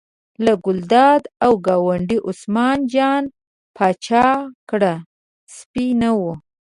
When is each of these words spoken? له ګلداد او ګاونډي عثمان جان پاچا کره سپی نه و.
له 0.45 0.53
ګلداد 0.65 1.23
او 1.45 1.51
ګاونډي 1.67 2.17
عثمان 2.29 2.77
جان 2.93 3.23
پاچا 3.75 4.27
کره 4.69 4.93
سپی 5.55 5.87
نه 6.01 6.09
و. 6.19 6.21